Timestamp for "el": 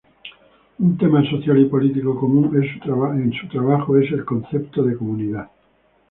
4.11-4.25